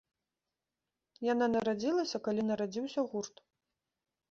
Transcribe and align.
Яна 1.33 1.45
нарадзілася, 1.57 2.23
калі 2.29 2.41
нарадзіўся 2.51 3.01
гурт! 3.15 3.35